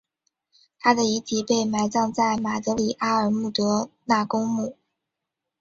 [0.79, 4.75] 她的遗体被埋葬在马德里阿尔穆德纳公墓。